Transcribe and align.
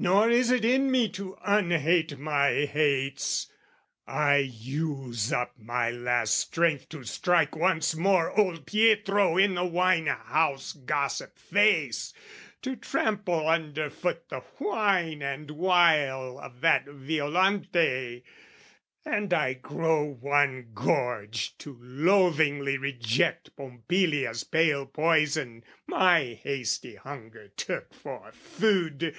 Nor 0.00 0.30
is 0.30 0.52
it 0.52 0.64
in 0.64 0.92
me 0.92 1.08
to 1.08 1.36
unhate 1.44 2.16
my 2.18 2.66
hates, 2.66 3.50
I 4.06 4.36
use 4.36 5.32
up 5.32 5.58
my 5.58 5.90
last 5.90 6.36
strength 6.36 6.88
to 6.90 7.02
strike 7.02 7.56
once 7.56 7.96
more 7.96 8.30
Old 8.38 8.64
Pietro 8.64 9.36
in 9.36 9.56
the 9.56 9.64
wine 9.64 10.06
house 10.06 10.72
gossip 10.72 11.36
face, 11.36 12.12
To 12.62 12.76
trample 12.76 13.48
underfoot 13.48 14.28
the 14.28 14.38
whine 14.60 15.20
and 15.20 15.50
wile 15.50 16.38
Of 16.38 16.60
that 16.60 16.86
Violante, 16.86 18.22
and 19.04 19.34
I 19.34 19.54
grow 19.54 20.04
one 20.04 20.70
gorge 20.74 21.58
To 21.58 21.76
loathingly 21.82 22.78
reject 22.80 23.56
Pompilia's 23.56 24.44
pale 24.44 24.86
Poison 24.86 25.64
my 25.88 26.38
hasty 26.44 26.94
hunger 26.94 27.48
took 27.48 27.92
for 27.92 28.30
food. 28.30 29.16